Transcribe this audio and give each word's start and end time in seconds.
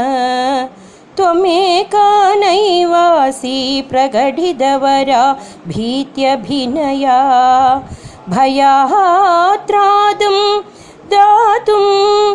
त्वमेका 1.17 2.35
नैवासि 2.35 3.87
भीत्यभिनया। 5.67 7.19
भयात्रादुं 8.29 10.61
दातुं 11.05 12.32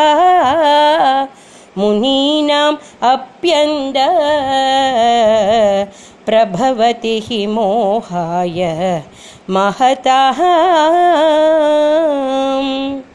मुनीनाम् 1.78 2.78
अप्यन्द 3.04 3.94
प्रभवति 6.26 7.22
हि 7.26 7.48
मोहाय 7.48 9.02
महतः 9.50 10.42